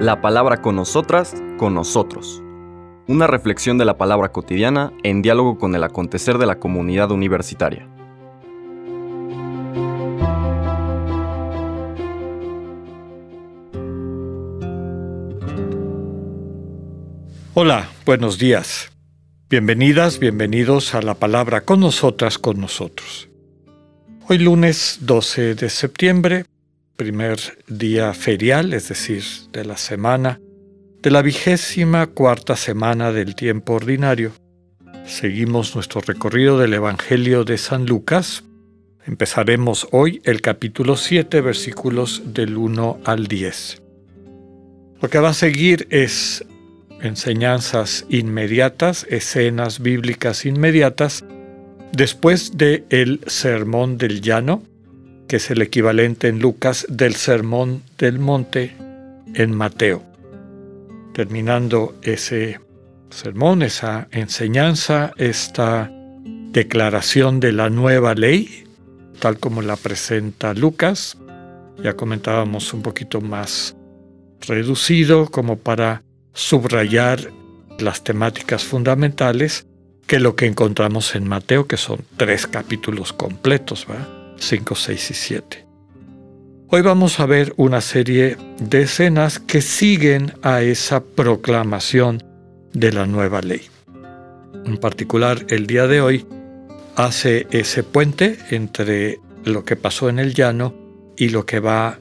La 0.00 0.20
palabra 0.20 0.60
con 0.60 0.76
nosotras, 0.76 1.34
con 1.56 1.74
nosotros. 1.74 2.42
Una 3.06 3.26
reflexión 3.26 3.78
de 3.78 3.84
la 3.84 3.98
palabra 3.98 4.32
cotidiana 4.32 4.92
en 5.02 5.22
diálogo 5.22 5.58
con 5.58 5.74
el 5.74 5.84
acontecer 5.84 6.38
de 6.38 6.46
la 6.46 6.58
comunidad 6.58 7.10
universitaria. 7.10 7.88
Hola, 17.56 17.88
buenos 18.04 18.38
días. 18.38 18.90
Bienvenidas, 19.48 20.18
bienvenidos 20.18 20.94
a 20.94 21.02
la 21.02 21.14
palabra 21.14 21.60
con 21.60 21.78
nosotras, 21.78 22.36
con 22.36 22.60
nosotros. 22.60 23.28
Hoy 24.28 24.38
lunes 24.38 24.98
12 25.02 25.54
de 25.54 25.70
septiembre, 25.70 26.46
primer 26.96 27.38
día 27.66 28.14
ferial, 28.14 28.72
es 28.72 28.88
decir, 28.88 29.22
de 29.52 29.64
la 29.64 29.76
semana, 29.76 30.40
de 31.02 31.10
la 31.10 31.22
vigésima 31.22 32.06
cuarta 32.06 32.56
semana 32.56 33.12
del 33.12 33.34
tiempo 33.34 33.74
ordinario. 33.74 34.32
Seguimos 35.04 35.74
nuestro 35.74 36.00
recorrido 36.00 36.58
del 36.58 36.74
Evangelio 36.74 37.44
de 37.44 37.58
San 37.58 37.86
Lucas. 37.86 38.44
Empezaremos 39.06 39.88
hoy 39.90 40.22
el 40.24 40.40
capítulo 40.40 40.96
7, 40.96 41.40
versículos 41.40 42.22
del 42.26 42.56
1 42.56 43.00
al 43.04 43.26
10. 43.26 43.82
Lo 45.02 45.10
que 45.10 45.18
va 45.18 45.30
a 45.30 45.34
seguir 45.34 45.86
es 45.90 46.44
enseñanzas 47.02 48.06
inmediatas, 48.08 49.06
escenas 49.10 49.80
bíblicas 49.80 50.46
inmediatas, 50.46 51.24
después 51.92 52.56
de 52.56 52.84
el 52.88 53.20
Sermón 53.26 53.98
del 53.98 54.22
Llano, 54.22 54.62
que 55.28 55.36
es 55.36 55.50
el 55.50 55.62
equivalente 55.62 56.28
en 56.28 56.40
Lucas 56.40 56.86
del 56.88 57.14
Sermón 57.14 57.82
del 57.98 58.18
Monte 58.18 58.76
en 59.34 59.54
Mateo. 59.54 60.02
Terminando 61.12 61.94
ese 62.02 62.60
sermón, 63.10 63.62
esa 63.62 64.08
enseñanza, 64.10 65.12
esta 65.16 65.90
declaración 66.50 67.40
de 67.40 67.52
la 67.52 67.70
nueva 67.70 68.14
ley, 68.14 68.64
tal 69.20 69.38
como 69.38 69.62
la 69.62 69.76
presenta 69.76 70.54
Lucas, 70.54 71.16
ya 71.82 71.94
comentábamos 71.94 72.72
un 72.72 72.82
poquito 72.82 73.20
más 73.20 73.76
reducido 74.40 75.26
como 75.26 75.56
para 75.58 76.02
subrayar 76.32 77.32
las 77.78 78.04
temáticas 78.04 78.64
fundamentales 78.64 79.66
que 80.06 80.20
lo 80.20 80.36
que 80.36 80.46
encontramos 80.46 81.14
en 81.14 81.26
Mateo, 81.26 81.66
que 81.66 81.76
son 81.76 82.00
tres 82.16 82.46
capítulos 82.46 83.12
completos. 83.12 83.86
5, 84.38 84.74
6 84.74 85.10
y 85.10 85.14
7. 85.14 85.66
Hoy 86.68 86.82
vamos 86.82 87.20
a 87.20 87.26
ver 87.26 87.52
una 87.56 87.80
serie 87.80 88.36
de 88.58 88.82
escenas 88.82 89.38
que 89.38 89.60
siguen 89.60 90.32
a 90.42 90.62
esa 90.62 91.04
proclamación 91.04 92.22
de 92.72 92.92
la 92.92 93.06
nueva 93.06 93.40
ley. 93.40 93.62
En 94.64 94.78
particular, 94.78 95.46
el 95.50 95.66
día 95.66 95.86
de 95.86 96.00
hoy 96.00 96.26
hace 96.96 97.46
ese 97.50 97.82
puente 97.82 98.38
entre 98.50 99.20
lo 99.44 99.64
que 99.64 99.76
pasó 99.76 100.08
en 100.08 100.18
el 100.18 100.34
llano 100.34 100.74
y 101.16 101.28
lo 101.28 101.46
que 101.46 101.60
va 101.60 101.98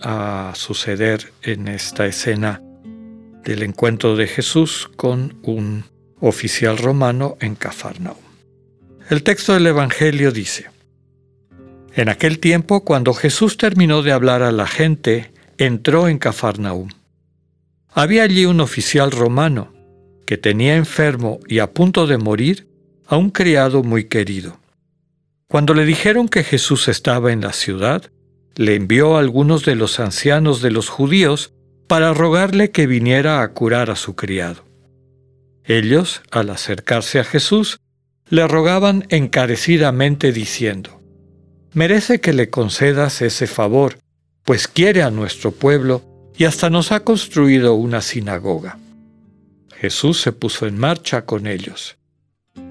a 0.00 0.52
suceder 0.54 1.32
en 1.42 1.68
esta 1.68 2.06
escena 2.06 2.62
del 3.44 3.62
encuentro 3.62 4.16
de 4.16 4.26
Jesús 4.26 4.90
con 4.96 5.38
un 5.42 5.84
oficial 6.20 6.78
romano 6.78 7.36
en 7.40 7.54
Cafarnaum. 7.56 8.16
El 9.10 9.22
texto 9.22 9.52
del 9.52 9.66
Evangelio 9.66 10.32
dice, 10.32 10.70
En 11.96 12.08
aquel 12.08 12.40
tiempo, 12.40 12.84
cuando 12.84 13.14
Jesús 13.14 13.56
terminó 13.56 14.02
de 14.02 14.10
hablar 14.10 14.42
a 14.42 14.50
la 14.50 14.66
gente, 14.66 15.32
entró 15.58 16.08
en 16.08 16.18
Cafarnaum. 16.18 16.88
Había 17.88 18.24
allí 18.24 18.46
un 18.46 18.60
oficial 18.60 19.12
romano 19.12 19.72
que 20.26 20.36
tenía 20.36 20.74
enfermo 20.74 21.38
y 21.46 21.60
a 21.60 21.72
punto 21.72 22.08
de 22.08 22.18
morir 22.18 22.66
a 23.06 23.16
un 23.16 23.30
criado 23.30 23.84
muy 23.84 24.04
querido. 24.04 24.58
Cuando 25.46 25.72
le 25.72 25.84
dijeron 25.84 26.28
que 26.28 26.42
Jesús 26.42 26.88
estaba 26.88 27.32
en 27.32 27.42
la 27.42 27.52
ciudad, 27.52 28.10
le 28.56 28.74
envió 28.74 29.16
a 29.16 29.20
algunos 29.20 29.64
de 29.64 29.76
los 29.76 30.00
ancianos 30.00 30.62
de 30.62 30.72
los 30.72 30.88
judíos 30.88 31.52
para 31.86 32.12
rogarle 32.12 32.72
que 32.72 32.88
viniera 32.88 33.40
a 33.40 33.52
curar 33.52 33.90
a 33.90 33.96
su 33.96 34.16
criado. 34.16 34.64
Ellos, 35.64 36.22
al 36.32 36.50
acercarse 36.50 37.20
a 37.20 37.24
Jesús, 37.24 37.78
le 38.30 38.48
rogaban 38.48 39.06
encarecidamente 39.10 40.32
diciendo, 40.32 41.03
Merece 41.74 42.20
que 42.20 42.32
le 42.32 42.50
concedas 42.50 43.20
ese 43.20 43.48
favor, 43.48 43.98
pues 44.44 44.68
quiere 44.68 45.02
a 45.02 45.10
nuestro 45.10 45.50
pueblo 45.50 46.02
y 46.38 46.44
hasta 46.44 46.70
nos 46.70 46.92
ha 46.92 47.00
construido 47.00 47.74
una 47.74 48.00
sinagoga. 48.00 48.78
Jesús 49.80 50.20
se 50.20 50.30
puso 50.30 50.68
en 50.68 50.78
marcha 50.78 51.24
con 51.24 51.48
ellos. 51.48 51.96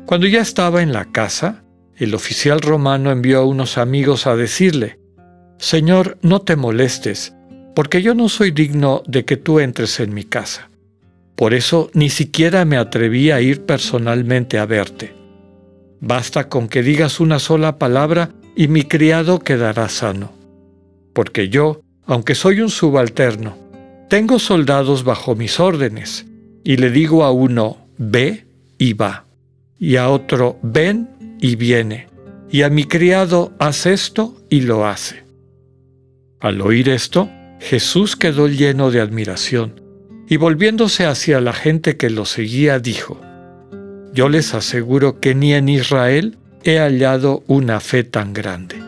Cuando 0.05 0.25
ya 0.27 0.39
estaba 0.39 0.81
en 0.81 0.93
la 0.93 1.11
casa, 1.11 1.65
el 1.97 2.15
oficial 2.15 2.61
romano 2.61 3.11
envió 3.11 3.39
a 3.39 3.45
unos 3.45 3.77
amigos 3.77 4.25
a 4.25 4.37
decirle, 4.37 4.99
Señor, 5.57 6.17
no 6.21 6.41
te 6.41 6.55
molestes, 6.55 7.33
porque 7.75 8.01
yo 8.01 8.15
no 8.15 8.29
soy 8.29 8.51
digno 8.51 9.03
de 9.05 9.25
que 9.25 9.35
tú 9.35 9.59
entres 9.59 9.99
en 9.99 10.13
mi 10.13 10.23
casa. 10.23 10.69
Por 11.35 11.53
eso 11.53 11.89
ni 11.93 12.09
siquiera 12.09 12.63
me 12.63 12.77
atreví 12.77 13.31
a 13.31 13.41
ir 13.41 13.65
personalmente 13.65 14.59
a 14.59 14.65
verte. 14.65 15.13
Basta 15.99 16.47
con 16.47 16.69
que 16.69 16.83
digas 16.83 17.19
una 17.19 17.39
sola 17.39 17.77
palabra 17.77 18.31
y 18.55 18.67
mi 18.67 18.83
criado 18.83 19.39
quedará 19.39 19.89
sano. 19.89 20.31
Porque 21.13 21.49
yo, 21.49 21.81
aunque 22.05 22.35
soy 22.35 22.61
un 22.61 22.69
subalterno, 22.69 23.57
tengo 24.09 24.39
soldados 24.39 25.03
bajo 25.03 25.35
mis 25.35 25.59
órdenes, 25.59 26.25
y 26.63 26.77
le 26.77 26.91
digo 26.91 27.23
a 27.23 27.31
uno, 27.31 27.77
ve 27.97 28.45
y 28.77 28.93
va, 28.93 29.25
y 29.79 29.97
a 29.97 30.09
otro, 30.09 30.57
ven 30.61 31.09
y 31.39 31.55
viene, 31.55 32.07
y 32.49 32.61
a 32.61 32.69
mi 32.69 32.85
criado, 32.85 33.53
haz 33.59 33.85
esto 33.85 34.35
y 34.49 34.61
lo 34.61 34.85
hace. 34.85 35.23
Al 36.39 36.61
oír 36.61 36.89
esto, 36.89 37.29
Jesús 37.59 38.15
quedó 38.15 38.47
lleno 38.47 38.91
de 38.91 38.99
admiración 38.99 39.81
y 40.27 40.37
volviéndose 40.37 41.05
hacia 41.05 41.39
la 41.41 41.53
gente 41.53 41.97
que 41.97 42.09
lo 42.09 42.25
seguía 42.25 42.79
dijo, 42.79 43.19
Yo 44.13 44.29
les 44.29 44.53
aseguro 44.53 45.19
que 45.19 45.35
ni 45.35 45.53
en 45.53 45.69
Israel 45.69 46.37
he 46.63 46.79
hallado 46.79 47.43
una 47.47 47.79
fe 47.79 48.03
tan 48.03 48.33
grande. 48.33 48.81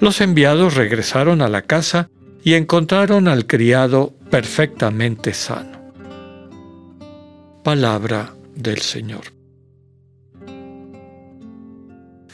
Los 0.00 0.20
enviados 0.20 0.74
regresaron 0.74 1.42
a 1.42 1.48
la 1.48 1.62
casa 1.62 2.08
y 2.44 2.54
encontraron 2.54 3.28
al 3.28 3.46
criado 3.46 4.14
perfectamente 4.30 5.34
sano. 5.34 5.78
Palabra 7.64 8.34
del 8.54 8.78
Señor. 8.78 9.22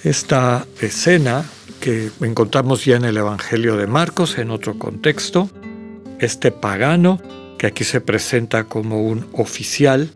Esta 0.03 0.66
escena 0.81 1.44
que 1.81 2.10
encontramos 2.21 2.84
ya 2.84 2.97
en 2.97 3.04
el 3.04 3.16
Evangelio 3.16 3.77
de 3.77 3.87
Marcos 3.87 4.38
en 4.38 4.50
otro 4.50 4.78
contexto, 4.78 5.49
este 6.19 6.53
pagano 6.53 7.21
que 7.59 7.66
aquí 7.66 7.84
se 7.84 8.00
presenta 8.03 8.65
como 8.65 9.03
un 9.03 9.27
oficial, 9.33 10.10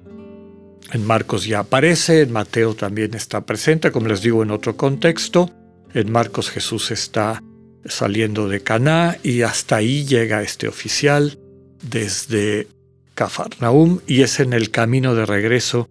en 0.92 1.06
Marcos 1.06 1.46
ya 1.46 1.60
aparece, 1.60 2.22
en 2.22 2.32
Mateo 2.32 2.74
también 2.74 3.14
está 3.14 3.44
presente, 3.44 3.90
como 3.92 4.08
les 4.08 4.22
digo, 4.22 4.42
en 4.42 4.50
otro 4.50 4.76
contexto. 4.76 5.50
En 5.94 6.10
Marcos 6.10 6.50
Jesús 6.50 6.90
está 6.90 7.42
saliendo 7.84 8.48
de 8.48 8.60
Caná 8.60 9.18
y 9.22 9.42
hasta 9.42 9.76
ahí 9.76 10.04
llega 10.04 10.42
este 10.42 10.68
oficial 10.68 11.38
desde 11.82 12.68
Cafarnaum 13.14 14.00
y 14.06 14.22
es 14.22 14.40
en 14.40 14.52
el 14.52 14.70
camino 14.70 15.14
de 15.14 15.26
regreso 15.26 15.88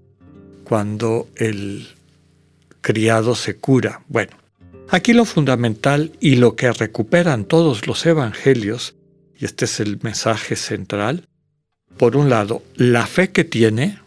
cuando 0.64 1.28
el 1.36 1.88
criado 2.82 3.36
se 3.36 3.58
cura. 3.58 4.02
Bueno, 4.08 4.38
Aquí 4.90 5.12
lo 5.12 5.26
fundamental 5.26 6.14
y 6.22 6.36
lo 6.36 6.56
que 6.56 6.72
recuperan 6.72 7.44
todos 7.44 7.88
los 7.88 8.06
evangelios, 8.06 8.96
y 9.38 9.44
este 9.44 9.66
es 9.66 9.82
el 9.82 10.00
mensaje 10.02 10.56
central, 10.56 11.28
por 11.98 12.16
un 12.16 12.30
lado, 12.30 12.64
la 12.76 13.06
fe 13.06 13.32
que 13.32 13.44
tiene 13.44 14.00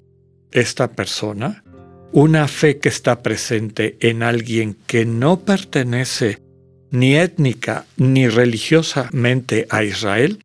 esta 0.52 0.88
persona, 0.88 1.64
una 2.12 2.48
fe 2.48 2.78
que 2.78 2.88
está 2.88 3.22
presente 3.22 3.96
en 4.00 4.22
alguien 4.22 4.76
que 4.86 5.04
no 5.04 5.40
pertenece 5.40 6.38
ni 6.90 7.16
étnica 7.16 7.86
ni 7.96 8.28
religiosamente 8.28 9.66
a 9.70 9.84
Israel, 9.84 10.44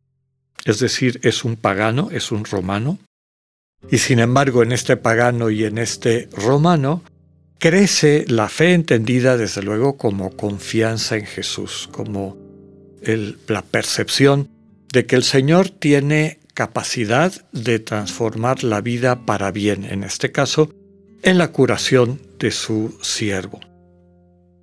es 0.64 0.78
decir, 0.78 1.20
es 1.22 1.44
un 1.44 1.56
pagano, 1.56 2.08
es 2.12 2.30
un 2.32 2.44
romano, 2.44 2.98
y 3.90 3.98
sin 3.98 4.18
embargo 4.18 4.62
en 4.62 4.72
este 4.72 4.96
pagano 4.96 5.50
y 5.50 5.64
en 5.64 5.78
este 5.78 6.28
romano 6.32 7.02
crece 7.58 8.24
la 8.28 8.48
fe 8.48 8.74
entendida 8.74 9.36
desde 9.36 9.62
luego 9.62 9.96
como 9.96 10.30
confianza 10.36 11.16
en 11.16 11.26
Jesús, 11.26 11.88
como 11.90 12.36
la 13.46 13.62
percepción 13.62 14.48
de 14.92 15.06
que 15.06 15.16
el 15.16 15.22
Señor 15.22 15.70
tiene 15.70 16.40
capacidad 16.56 17.34
de 17.52 17.78
transformar 17.80 18.64
la 18.64 18.80
vida 18.80 19.26
para 19.26 19.52
bien, 19.52 19.84
en 19.84 20.02
este 20.02 20.32
caso, 20.32 20.70
en 21.22 21.36
la 21.36 21.52
curación 21.52 22.18
de 22.38 22.50
su 22.50 22.98
siervo. 23.02 23.60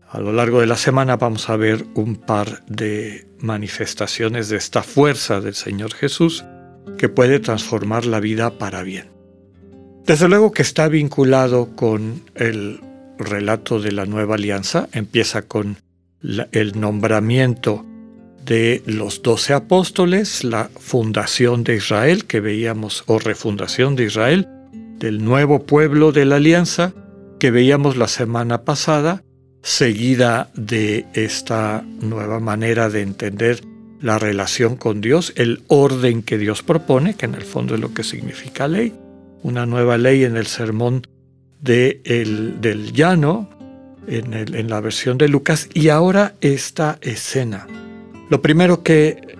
A 0.10 0.20
lo 0.20 0.34
largo 0.34 0.60
de 0.60 0.66
la 0.66 0.76
semana 0.76 1.18
vamos 1.18 1.52
a 1.52 1.56
ver 1.56 1.86
un 1.94 2.16
par 2.16 2.66
de 2.66 3.28
manifestaciones 3.38 4.50
de 4.50 4.58
esta 4.58 4.82
fuerza 4.82 5.40
del 5.40 5.54
Señor 5.54 5.94
Jesús 5.94 6.44
que 6.98 7.10
puede 7.10 7.40
transformar 7.40 8.08
la 8.08 8.20
vida 8.20 8.58
para 8.58 8.82
bien. 8.82 9.12
Desde 10.04 10.28
luego 10.28 10.52
que 10.52 10.64
está 10.64 10.88
vinculado 10.88 11.76
con 11.76 12.24
el 12.34 12.82
relato 13.20 13.80
de 13.80 13.92
la 13.92 14.08
nueva 14.08 14.34
alianza, 14.34 14.90
empieza 14.94 15.44
con 15.44 15.78
el 16.52 16.80
nombramiento 16.80 17.86
de 18.46 18.84
los 18.86 19.22
doce 19.22 19.54
apóstoles, 19.54 20.44
la 20.44 20.70
fundación 20.80 21.64
de 21.64 21.76
Israel 21.76 22.26
que 22.26 22.40
veíamos, 22.40 23.04
o 23.08 23.20
refundación 23.20 23.96
de 23.96 24.06
Israel, 24.06 24.48
del 24.98 25.24
nuevo 25.24 25.64
pueblo 25.64 26.12
de 26.12 26.26
la 26.26 26.38
alianza 26.38 26.94
que 27.40 27.52
veíamos 27.52 27.98
la 27.98 28.08
semana 28.08 28.64
pasada, 28.64 29.24
seguida 29.62 30.50
de 30.56 31.06
esta 31.14 31.84
nueva 32.02 32.40
manera 32.40 32.90
de 32.90 33.02
entender 33.02 33.62
la 34.02 34.20
relación 34.20 34.76
con 34.76 35.00
Dios, 35.00 35.34
el 35.38 35.62
orden 35.68 36.24
que 36.24 36.38
Dios 36.38 36.64
propone, 36.64 37.16
que 37.16 37.26
en 37.26 37.36
el 37.36 37.44
fondo 37.44 37.76
es 37.76 37.82
lo 37.82 37.94
que 37.94 38.04
significa 38.04 38.68
ley, 38.68 38.94
una 39.42 39.66
nueva 39.66 39.98
ley 39.98 40.26
en 40.26 40.36
el 40.36 40.48
sermón 40.48 41.08
de 41.62 42.02
el, 42.04 42.60
del 42.60 42.92
llano, 42.92 43.50
en, 44.08 44.34
en 44.34 44.70
la 44.70 44.82
versión 44.82 45.18
de 45.18 45.30
Lucas, 45.30 45.70
y 45.74 45.88
ahora 45.88 46.36
esta 46.42 46.98
escena. 47.02 47.68
Lo 48.30 48.42
primero 48.42 48.84
que 48.84 49.38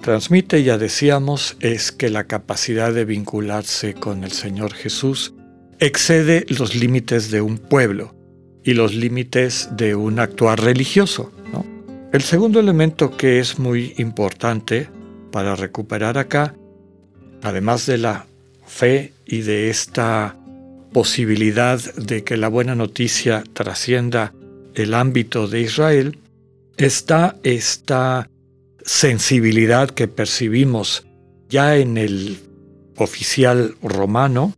transmite, 0.00 0.62
ya 0.62 0.76
decíamos, 0.76 1.56
es 1.60 1.92
que 1.92 2.10
la 2.10 2.24
capacidad 2.24 2.92
de 2.92 3.04
vincularse 3.04 3.94
con 3.94 4.24
el 4.24 4.32
Señor 4.32 4.74
Jesús 4.74 5.34
excede 5.78 6.44
los 6.48 6.74
límites 6.74 7.30
de 7.30 7.40
un 7.40 7.58
pueblo 7.58 8.14
y 8.64 8.74
los 8.74 8.94
límites 8.94 9.68
de 9.76 9.94
un 9.94 10.18
actuar 10.18 10.60
religioso. 10.60 11.32
El 12.12 12.22
segundo 12.22 12.60
elemento 12.60 13.16
que 13.16 13.40
es 13.40 13.58
muy 13.58 13.94
importante 13.98 14.88
para 15.32 15.56
recuperar 15.56 16.16
acá, 16.16 16.54
además 17.42 17.86
de 17.86 17.98
la 17.98 18.26
fe 18.66 19.12
y 19.26 19.40
de 19.40 19.68
esta 19.68 20.36
posibilidad 20.92 21.80
de 21.94 22.22
que 22.22 22.36
la 22.36 22.48
buena 22.48 22.76
noticia 22.76 23.42
trascienda 23.52 24.32
el 24.74 24.94
ámbito 24.94 25.48
de 25.48 25.62
Israel, 25.62 26.18
está 26.76 27.36
esta 27.42 28.28
sensibilidad 28.84 29.90
que 29.90 30.08
percibimos 30.08 31.06
ya 31.48 31.76
en 31.76 31.96
el 31.96 32.38
oficial 32.96 33.76
romano 33.82 34.54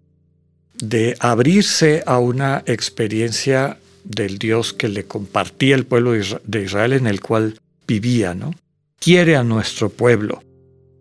de 0.79 1.17
abrirse 1.21 2.03
a 2.07 2.19
una 2.19 2.63
experiencia 2.67 3.79
del 4.05 4.39
Dios 4.39 4.73
que 4.73 4.89
le 4.89 5.05
compartía 5.05 5.75
el 5.75 5.87
pueblo 5.87 6.13
de 6.13 6.63
Israel 6.63 6.93
en 6.93 7.07
el 7.07 7.21
cual 7.21 7.61
vivía, 7.87 8.35
¿no? 8.35 8.55
Quiere 8.99 9.37
a 9.37 9.45
nuestro 9.45 9.89
pueblo. 9.91 10.43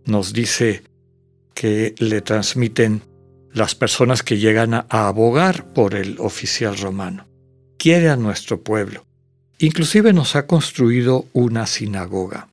Nos 0.05 0.33
dice 0.33 0.83
que 1.53 1.95
le 1.99 2.21
transmiten 2.21 3.01
las 3.53 3.73
personas 3.73 4.21
que 4.21 4.37
llegan 4.37 4.73
a, 4.73 4.85
abogar 4.89 5.73
por 5.73 5.95
el 5.95 6.17
oficial 6.19 6.77
romano. 6.77 7.25
Quiere 7.77 8.09
a 8.09 8.15
nuestro 8.15 8.61
pueblo. 8.61 9.05
Inclusive 9.59 10.13
nos 10.13 10.35
ha 10.35 10.47
construido 10.47 11.25
una 11.33 11.65
sinagoga. 11.65 12.49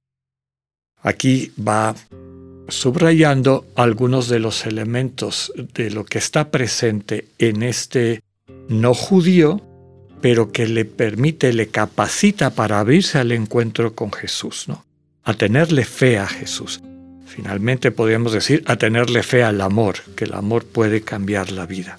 Aquí 1.02 1.52
va 1.56 1.94
subrayando 2.68 3.66
algunos 3.74 4.28
de 4.28 4.38
los 4.38 4.66
elementos 4.66 5.52
de 5.74 5.90
lo 5.90 6.04
que 6.04 6.18
está 6.18 6.50
presente 6.50 7.26
en 7.38 7.62
este 7.62 8.22
no 8.68 8.94
judío 8.94 9.60
pero 10.22 10.52
que 10.52 10.66
le 10.66 10.86
permite, 10.86 11.52
le 11.52 11.66
capacita 11.66 12.50
para 12.50 12.78
abrirse 12.78 13.18
al 13.18 13.32
encuentro 13.32 13.94
con 13.94 14.12
Jesús, 14.12 14.66
¿no? 14.68 14.86
A 15.24 15.34
tenerle 15.34 15.84
fe 15.84 16.16
a 16.16 16.28
Jesús. 16.28 16.80
Finalmente 17.26 17.90
podríamos 17.90 18.32
decir 18.32 18.62
a 18.66 18.76
tenerle 18.76 19.22
fe 19.24 19.42
al 19.42 19.60
amor, 19.60 19.96
que 20.14 20.24
el 20.24 20.34
amor 20.34 20.64
puede 20.64 21.02
cambiar 21.02 21.50
la 21.50 21.66
vida. 21.66 21.98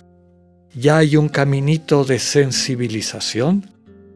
Ya 0.73 0.97
hay 0.97 1.17
un 1.17 1.27
caminito 1.27 2.05
de 2.05 2.17
sensibilización, 2.17 3.69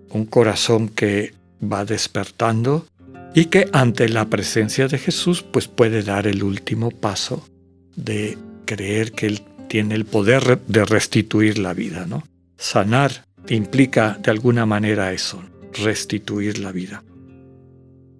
un 0.10 0.26
corazón 0.26 0.90
que 0.90 1.34
va 1.62 1.86
despertando 1.86 2.86
y 3.34 3.46
que 3.46 3.68
ante 3.74 4.10
la 4.10 4.26
presencia 4.26 4.88
de 4.88 4.98
Jesús 4.98 5.44
pues 5.44 5.68
puede 5.68 6.04
dar 6.04 6.28
el 6.28 6.44
último 6.44 6.92
paso 6.92 7.48
de 7.96 8.38
creer 8.66 9.12
que 9.12 9.28
Él 9.28 9.42
tiene 9.68 9.96
el 9.96 10.06
poder 10.06 10.60
de 10.68 10.86
restituir 10.86 11.58
la 11.58 11.74
vida, 11.74 12.06
¿no? 12.08 12.24
Sanar 12.58 13.26
implica 13.50 14.18
de 14.24 14.32
alguna 14.32 14.66
manera 14.66 15.14
eso, 15.14 15.44
restituir 15.74 16.60
la 16.60 16.72
vida. 16.72 17.04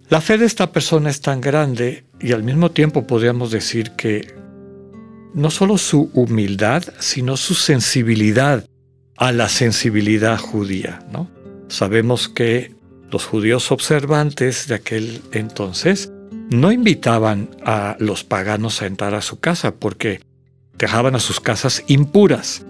La 0.08 0.20
fe 0.20 0.38
de 0.38 0.46
esta 0.46 0.72
persona 0.72 1.10
es 1.10 1.20
tan 1.20 1.40
grande 1.40 2.04
y 2.20 2.32
al 2.32 2.42
mismo 2.42 2.70
tiempo 2.70 3.06
podríamos 3.06 3.50
decir 3.50 3.90
que 3.92 4.34
no 5.34 5.50
solo 5.50 5.76
su 5.78 6.10
humildad, 6.14 6.82
sino 6.98 7.36
su 7.36 7.54
sensibilidad 7.54 8.64
a 9.16 9.32
la 9.32 9.48
sensibilidad 9.48 10.38
judía. 10.38 11.04
¿no? 11.12 11.28
Sabemos 11.68 12.28
que 12.28 12.74
los 13.10 13.24
judíos 13.24 13.70
observantes 13.72 14.68
de 14.68 14.74
aquel 14.74 15.22
entonces 15.32 16.10
no 16.50 16.72
invitaban 16.72 17.50
a 17.64 17.96
los 17.98 18.24
paganos 18.24 18.82
a 18.82 18.86
entrar 18.86 19.14
a 19.14 19.22
su 19.22 19.40
casa 19.40 19.74
porque 19.74 20.20
dejaban 20.76 21.14
a 21.14 21.20
sus 21.20 21.40
casas 21.40 21.84
impuras 21.88 22.64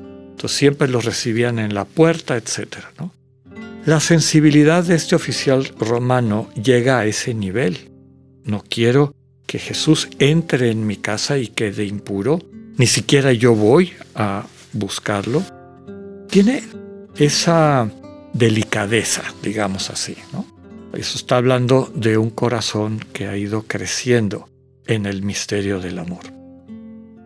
siempre 0.46 0.86
los 0.86 1.04
recibían 1.04 1.58
en 1.58 1.74
la 1.74 1.84
puerta, 1.84 2.36
etc. 2.36 2.78
La 3.84 3.98
sensibilidad 3.98 4.84
de 4.84 4.94
este 4.94 5.16
oficial 5.16 5.72
romano 5.78 6.48
llega 6.54 7.00
a 7.00 7.06
ese 7.06 7.34
nivel. 7.34 7.90
No 8.44 8.62
quiero 8.68 9.14
que 9.46 9.58
Jesús 9.58 10.08
entre 10.20 10.70
en 10.70 10.86
mi 10.86 10.96
casa 10.96 11.38
y 11.38 11.48
quede 11.48 11.84
impuro, 11.86 12.38
ni 12.76 12.86
siquiera 12.86 13.32
yo 13.32 13.54
voy 13.54 13.94
a 14.14 14.46
buscarlo. 14.72 15.42
Tiene 16.28 16.62
esa 17.16 17.90
delicadeza, 18.38 19.22
digamos 19.42 19.90
así. 19.90 20.16
Eso 20.94 21.18
está 21.18 21.36
hablando 21.36 21.92
de 21.94 22.16
un 22.16 22.30
corazón 22.30 23.00
que 23.12 23.26
ha 23.26 23.36
ido 23.36 23.64
creciendo 23.64 24.48
en 24.86 25.06
el 25.06 25.22
misterio 25.22 25.80
del 25.80 25.98
amor. 25.98 26.22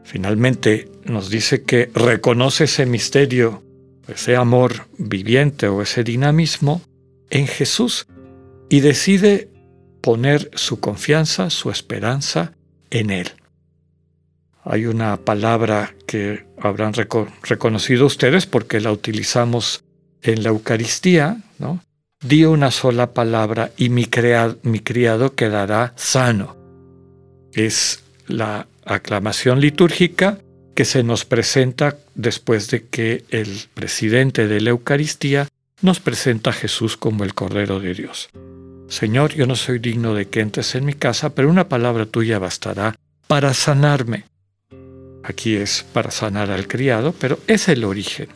Finalmente 0.05 0.91
nos 1.05 1.31
dice 1.31 1.63
que 1.63 1.91
reconoce 1.95 2.65
ese 2.65 2.87
misterio, 2.87 3.63
ese 4.09 4.37
amor 4.37 4.89
viviente 4.99 5.69
o 5.69 5.83
ese 5.83 6.03
dinamismo 6.03 6.83
en 7.31 7.47
Jesús 7.47 8.07
y 8.69 8.81
decide 8.81 9.49
poner 10.01 10.51
su 10.55 10.81
confianza, 10.81 11.51
su 11.51 11.71
esperanza 11.71 12.53
en 12.91 13.11
Él. 13.11 13.31
Hay 14.65 14.87
una 14.87 15.17
palabra 15.19 15.95
que 16.07 16.47
habrán 16.61 16.93
reconocido 17.43 18.07
ustedes 18.07 18.47
porque 18.47 18.81
la 18.81 18.93
utilizamos 18.93 19.85
en 20.23 20.43
la 20.43 20.51
Eucaristía, 20.51 21.39
¿no? 21.59 21.83
Di 22.21 22.45
una 22.45 22.71
sola 22.71 23.13
palabra 23.13 23.73
y 23.77 23.89
mi, 23.89 24.09
mi 24.63 24.81
criado 24.81 25.35
quedará 25.35 25.93
sano. 25.97 26.57
Es 27.53 28.05
la 28.29 28.67
aclamación 28.85 29.61
litúrgica 29.61 30.39
que 30.75 30.85
se 30.85 31.03
nos 31.03 31.25
presenta 31.25 31.99
después 32.15 32.71
de 32.71 32.87
que 32.87 33.25
el 33.31 33.49
presidente 33.75 34.47
de 34.47 34.61
la 34.61 34.71
Eucaristía 34.71 35.49
nos 35.83 36.01
presenta 36.01 36.51
a 36.51 36.55
Jesús 36.55 36.97
como 36.97 37.25
el 37.25 37.35
Cordero 37.35 37.81
de 37.81 37.95
Dios. 37.95 38.31
Señor, 38.89 39.35
yo 39.35 39.47
no 39.47 39.57
soy 39.57 39.79
digno 39.79 40.15
de 40.15 40.29
que 40.29 40.41
entres 40.41 40.75
en 40.75 40.85
mi 40.85 40.95
casa, 40.95 41.35
pero 41.35 41.51
una 41.51 41.69
palabra 41.69 42.07
tuya 42.07 42.39
bastará 42.39 42.95
para 43.27 43.53
sanarme. 43.55 44.25
Aquí 45.25 45.57
es 45.57 45.85
para 45.93 46.11
sanar 46.11 46.51
al 46.51 46.69
criado, 46.69 47.15
pero 47.19 47.39
es 47.47 47.69
el 47.69 47.85
origen. 47.85 48.29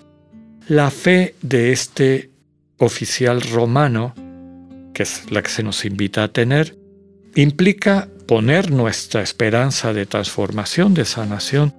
La 0.68 0.90
fe 0.90 1.36
de 1.42 1.70
este 1.70 2.30
oficial 2.78 3.40
romano, 3.40 4.14
que 4.92 5.04
es 5.04 5.30
la 5.30 5.40
que 5.40 5.50
se 5.50 5.62
nos 5.62 5.84
invita 5.84 6.24
a 6.24 6.28
tener, 6.28 6.76
implica 7.36 8.08
poner 8.26 8.72
nuestra 8.72 9.22
esperanza 9.22 9.92
de 9.92 10.06
transformación, 10.06 10.92
de 10.92 11.04
sanación, 11.04 11.72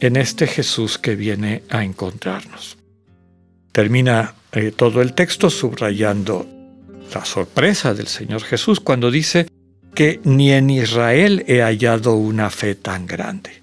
en 0.00 0.16
este 0.16 0.46
Jesús 0.46 0.96
que 0.96 1.16
viene 1.16 1.64
a 1.68 1.84
encontrarnos. 1.84 2.78
Termina 3.72 4.34
eh, 4.52 4.72
todo 4.74 5.02
el 5.02 5.12
texto 5.12 5.50
subrayando 5.50 6.46
la 7.14 7.26
sorpresa 7.26 7.92
del 7.92 8.06
Señor 8.06 8.42
Jesús 8.42 8.80
cuando 8.80 9.10
dice 9.10 9.48
que 9.94 10.18
ni 10.24 10.52
en 10.52 10.70
Israel 10.70 11.44
he 11.46 11.60
hallado 11.60 12.14
una 12.14 12.48
fe 12.48 12.74
tan 12.74 13.06
grande. 13.06 13.59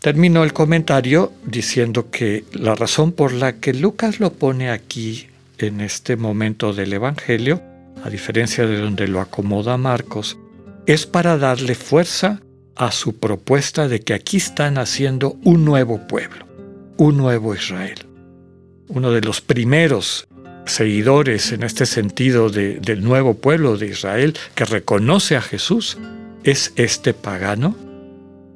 Termino 0.00 0.44
el 0.44 0.52
comentario 0.52 1.32
diciendo 1.44 2.10
que 2.10 2.44
la 2.52 2.76
razón 2.76 3.10
por 3.10 3.32
la 3.32 3.54
que 3.56 3.74
Lucas 3.74 4.20
lo 4.20 4.32
pone 4.32 4.70
aquí 4.70 5.26
en 5.58 5.80
este 5.80 6.16
momento 6.16 6.72
del 6.72 6.92
Evangelio, 6.92 7.60
a 8.04 8.08
diferencia 8.08 8.64
de 8.64 8.78
donde 8.78 9.08
lo 9.08 9.20
acomoda 9.20 9.76
Marcos, 9.76 10.38
es 10.86 11.04
para 11.06 11.36
darle 11.36 11.74
fuerza 11.74 12.40
a 12.76 12.92
su 12.92 13.18
propuesta 13.18 13.88
de 13.88 14.00
que 14.00 14.14
aquí 14.14 14.36
están 14.36 14.78
haciendo 14.78 15.36
un 15.42 15.64
nuevo 15.64 16.06
pueblo, 16.06 16.46
un 16.96 17.16
nuevo 17.16 17.56
Israel. 17.56 17.98
Uno 18.86 19.10
de 19.10 19.20
los 19.20 19.40
primeros 19.40 20.28
seguidores 20.64 21.50
en 21.50 21.64
este 21.64 21.86
sentido 21.86 22.50
del 22.50 23.02
nuevo 23.02 23.34
pueblo 23.34 23.76
de 23.76 23.88
Israel 23.88 24.34
que 24.54 24.64
reconoce 24.64 25.34
a 25.34 25.42
Jesús 25.42 25.98
es 26.44 26.72
este 26.76 27.14
pagano? 27.14 27.87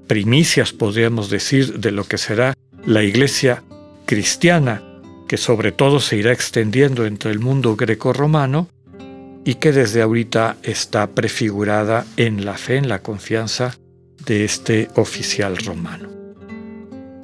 Primicias, 0.07 0.73
podríamos 0.73 1.31
decir, 1.31 1.79
de 1.79 1.91
lo 1.93 2.05
que 2.05 2.19
será 2.19 2.55
la 2.85 3.03
iglesia 3.03 3.63
cristiana, 4.07 4.83
que 5.29 5.37
sobre 5.37 5.73
todo 5.73 6.01
se 6.01 6.17
irá 6.17 6.33
extendiendo 6.33 7.07
entre 7.07 7.31
el 7.31 7.39
mundo 7.39 7.77
greco-romano 7.77 8.69
y 9.45 9.55
que 9.55 9.73
desde 9.73 10.03
ahorita 10.03 10.57
está 10.63 11.07
prefigurada 11.09 12.05
en 12.17 12.45
la 12.45 12.59
fe, 12.59 12.77
en 12.77 12.89
la 12.89 13.01
confianza 13.01 13.77
de 14.27 14.45
este 14.45 14.89
oficial 14.97 15.57
romano. 15.57 16.11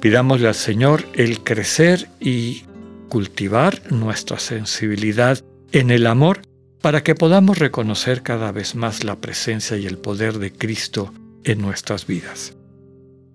Pidámosle 0.01 0.47
al 0.47 0.55
Señor 0.55 1.05
el 1.13 1.43
crecer 1.43 2.09
y 2.19 2.63
cultivar 3.09 3.81
nuestra 3.91 4.39
sensibilidad 4.39 5.39
en 5.71 5.91
el 5.91 6.07
amor 6.07 6.41
para 6.81 7.03
que 7.03 7.15
podamos 7.15 7.57
reconocer 7.57 8.23
cada 8.23 8.51
vez 8.51 8.75
más 8.75 9.03
la 9.03 9.17
presencia 9.17 9.77
y 9.77 9.85
el 9.85 9.97
poder 9.97 10.39
de 10.39 10.53
Cristo 10.53 11.13
en 11.43 11.61
nuestras 11.61 12.07
vidas. 12.07 12.55